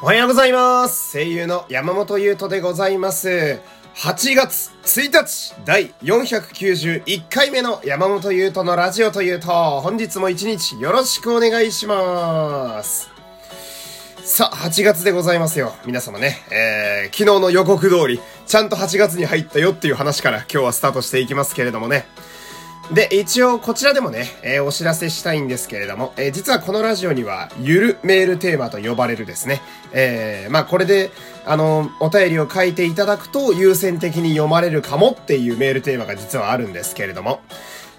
[0.00, 1.12] おはようございます。
[1.12, 3.58] 声優の山本優斗でございます。
[3.96, 13.10] 8月1日第491回目の山本優斗のラジオというと、本日も一日よろしくお願いします。
[14.22, 15.74] さあ、8月でございますよ。
[15.84, 22.06] 皆様ね、えー、昨日の予告通り、ちゃんと8月に入ったよっていう話から今日はスタートしていきますけれどもね。
[22.92, 29.60] で、一応こちらでもね、えーお知らせしたいんですけれども、えー実はこのラジオには、ゆるメールテーマと呼ばれるですね、
[29.92, 31.10] えーまあこれで、
[31.44, 37.40] あの、お便りを書いていただくと優先的に読まれるかもっていうメールテーマが実はあるんですけれども、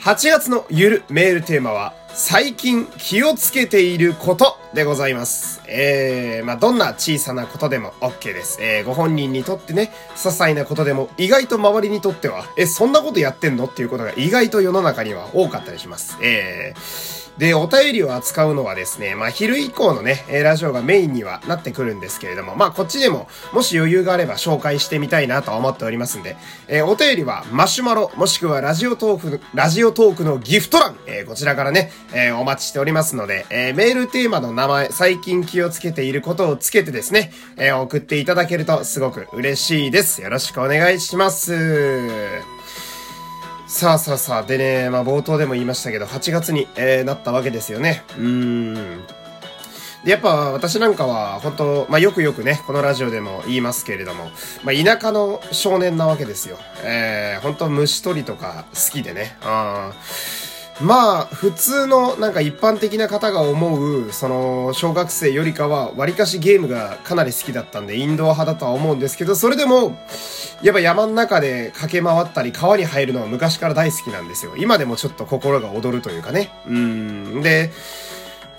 [0.00, 5.62] 8月のゆるメールテーマは、最近気をつけていることでございます。
[5.66, 8.58] えー、まあ、どんな小さなことでも OK です。
[8.60, 13.64] えー、ご本人にとってね、些細なことでも意外と周りにとっては、え、そんなことやってんの？
[13.64, 16.18] っていうことが意外と世の中には多かったりします。
[16.22, 26.36] えー、で、お便りを扱うのはですね、まあ、昼以降のね、えラジオがメインにはなってくるんですけれども、まあ、こっちでも、もし余裕があれば紹介してみたいなと思っておりますんで、
[26.68, 40.20] えーお便りは、マシュマロ、もしくはラジオトーク、ラジオトークのギフト欄、えーこちらからね、えーお待ちしておりますので、えメールテーマの名前、最近気をつけていることをつけてですね、え送っていただけるとすごく嬉しいです。
[40.20, 42.59] よろしくお願いします。
[43.70, 48.02] さあさあさあ、でね、まあ冒頭でも言いましたけど、8月に、えーなったわけですよね。
[48.18, 49.06] うーん。
[50.04, 54.32] で、やっぱ私なんかは、本当まあよくよくね、このラジオでも言いますけれども、
[54.64, 56.58] まあ田舎の少年なわけですよ。
[56.82, 59.36] えー、本当虫取りとか好きでね。
[59.40, 60.49] あー
[60.82, 69.98] まあ、普通のなんか一般的な方が思う、その、小学生よりかは、割かしゲームがかなり好きだったんで、インドア派だとは思うんですけど、それでも、
[70.62, 74.54] やっぱ山の中で駆け回ったり、川に入るのは昔から大好きなんですよ。
[74.56, 76.50] 今でもちょっと心が躍るというかね。
[76.66, 77.42] うん。
[77.42, 77.70] で、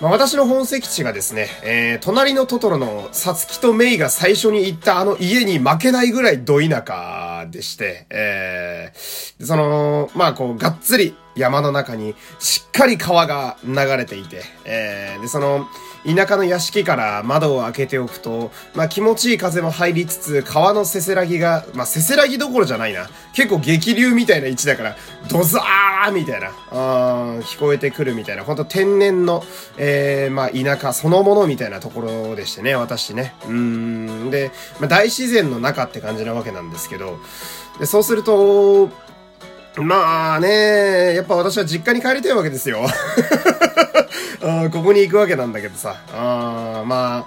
[0.00, 15.66] まあ、私の本籍地がですね、えー、隣のトトロのサツキとメイが最初に行ったあの家に負けないぐらいど田舎でして、えー、その、まあこう、がっつり山の中にしっかり川が流れていて、えー、で、その、
[16.04, 23.08] 田舎の屋敷から窓を開けておくと、まあ気持ちいい風も入りつつ、川のせせらぎが、まあせせらぎどころじゃないな。
[23.34, 24.96] 結構激流みたいな位置だから、
[25.30, 29.44] ドザーみたいな、あ聞こえてくるみたいな、ほんと天然の、
[29.76, 33.34] えー、まあ田舎そのものみたいなところでしてね、私ね。
[33.46, 34.30] うん。
[34.30, 37.18] で、まあ大自然の中って感じなわけなんですけど、
[37.78, 38.88] で、そうすると、
[39.82, 42.80] まあね、やっぱ私は実家に帰りたいわけですよ。
[44.72, 45.96] ここに行くわけなんだけどさ。
[46.12, 47.26] あま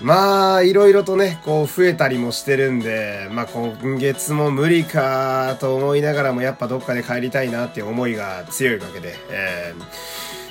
[0.00, 9.14] まあ、いろいろとね、こう増えたりもしてるんで、まあ今月も無理かと思いながらもやっぱどっかで帰りたいなっていう思いが強いわけで。
[9.30, 9.82] えー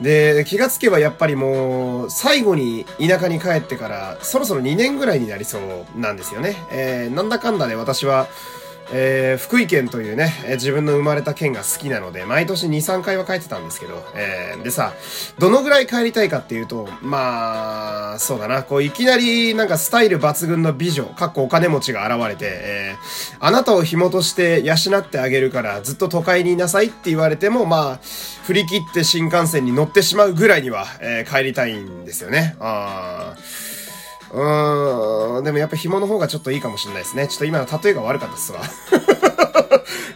[0.00, 6.54] で、気がつけばやっぱりもう、最後に田舎に帰ってから、そろそろ2年ぐらいになりそうなんですよね。
[6.70, 8.28] えーなんだかんだで私は、
[8.92, 14.92] えー福井県というね、え自分の生まれた県が好きなので、毎年2、3回は帰ってたんですけど、えーでさ、
[15.38, 28.00] どのぐらい帰りたいかっていうと、まあ、そうだな、こういきなりなんかスタイル抜群の美女、かっこお金持ちが現れて、えーあなたを紐として養ってあげるからずっと都会にいなさいって言われても、まあ、
[28.44, 32.56] 振り切って新幹線に乗ってしまうぐらいには、えー帰りたいんですよね。
[32.60, 33.85] あー
[34.32, 37.28] うーん、でもやっぱ紐の方がちょっといいかもしれないですね。
[37.28, 38.60] ちょっと今の例えが悪かったっすわ。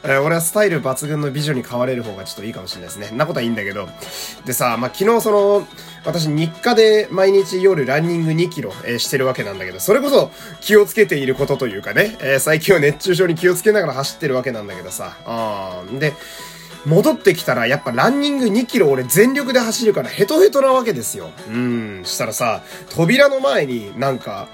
[0.02, 3.10] え俺はスタイル抜群の美女に変われる方がちょっといいかもしれないですね。
[3.12, 3.88] なことはいいんだけど。
[4.46, 5.66] でさ、まあ、昨日その、
[6.04, 15.16] 私日課で毎日夜ランニング2キロ、えーしてるわけなんだけど、それこそ気をつけていることというかね、えー最近は熱中症に気をつけながら走ってるわけなんだけどさ。
[15.26, 16.14] あーで、
[16.86, 21.30] 戻ってきたら、やっぱランニング2キロ俺全力で走るからヘトヘトなわけですよ。
[21.48, 22.02] うん。
[22.04, 24.48] したらさ、扉の前になんか、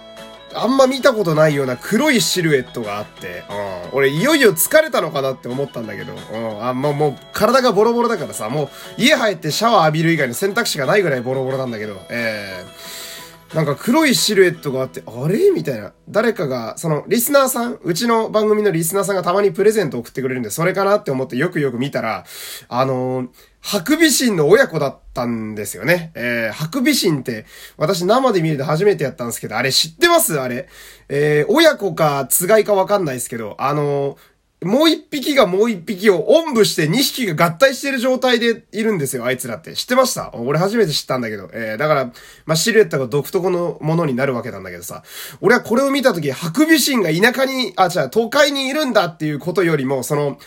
[0.55, 3.45] あんま見たことないような黒いシルエットがあって、
[3.93, 3.99] うん。
[3.99, 6.67] 俺いよいよ疲れたのかなって思ったんだけど、うん。
[6.67, 13.16] あ、もう、もう体がボロボロだからさ、もう家入ってシャワー浴びる以外の選択肢がないぐらいボロボロなんだけど、えー、
[13.55, 15.51] なんか黒いシルエットがあって、あれ？
[15.51, 15.93] みたいな。
[16.09, 22.25] 誰かが、その、リスナーさん、うちの番組のリスナーさんがたまにプレゼント送ってくれるんで、それかなって思ってよくよく見たら、
[22.69, 23.29] あのー
[23.63, 26.13] ハクビシンの親子だったんですよね。
[26.15, 27.47] えー、ハクビシンって、
[27.77, 30.39] 私生で見ると初めてやったんですけど、あれ知ってます？
[30.39, 30.69] あれ。
[31.09, 34.17] えー、親子か、つがいかわかんないですけど、あのー
[34.65, 39.75] もう一匹がもう一匹をおんぶして二匹が合体してる状態でいるんですよ、あいつらって。
[39.75, 40.31] 知ってました？
[40.35, 41.51] 俺初めて知ったんだけど。
[41.53, 42.07] えー、だから、
[42.47, 45.03] まあ、シルエットが独特のものになるわけなんだけどさ。
[45.43, 50.39] 俺はこれを見たとき、ハクビシンが田舎に、あ、違う、都会にいるんだっていうことよりも、その、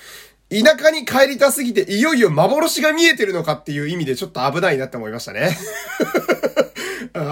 [0.49, 5.55] 田舎に帰りたすぎて、いよいよ幻が見えてるのかっていう意味でちょっと危ないなって思いましたね。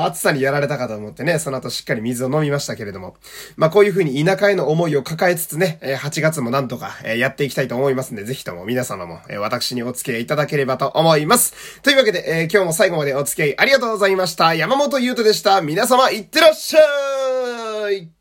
[0.06, 3.16] 暑さにやられたかと思ってね、その後しっかり水を飲みましたけれども。
[3.56, 11.82] まあこういうふうに田舎への思いを抱えつつね、8月もなんとかやっていきたいと思いますんで、ぜひとも皆様も私にお付き合いいただければと思います。
[11.82, 14.54] というわけでえ、今日も最後までお付き合いありがとうございました。
[14.54, 15.62] 山本優斗でした。
[15.62, 18.17] 皆様、いってらっしゃい